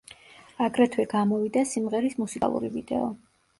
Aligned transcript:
აგრეთვე 0.67 1.05
გამოვიდა 1.11 1.63
სიმღერის 1.73 2.19
მუსიკალური 2.25 2.75
ვიდეო. 2.81 3.15